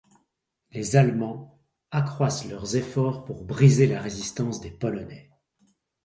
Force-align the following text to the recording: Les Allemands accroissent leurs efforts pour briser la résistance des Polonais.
Les 0.71 0.95
Allemands 0.95 1.61
accroissent 1.91 2.49
leurs 2.49 2.75
efforts 2.75 3.23
pour 3.23 3.43
briser 3.43 3.85
la 3.85 4.01
résistance 4.01 4.59
des 4.59 4.71
Polonais. 4.71 5.29